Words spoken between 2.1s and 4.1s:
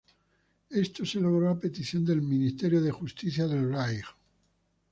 Ministerio de Justicia del Reich.